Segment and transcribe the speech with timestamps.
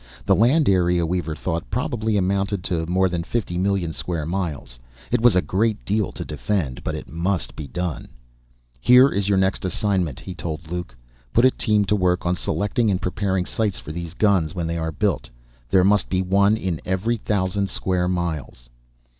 [0.25, 4.79] The land area, Weaver thought, probably amounted to more than fifty million square miles.
[5.11, 8.07] It was a great deal to defend; but it must be done.
[8.79, 10.95] "Here is your next assignment," He told Luke.
[11.33, 14.79] "Put a team to work on selecting and preparing sites for these guns, when they
[14.79, 15.29] are built.
[15.69, 18.71] There must be one in every thousand square miles...."